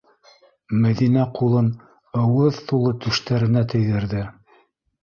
Мәҙинә 0.85 1.25
ҡулын 1.41 1.69
ыуыҙ 2.23 2.59
тулы 2.73 2.95
түштәренә 3.07 3.65
тейҙерҙе. 3.77 4.29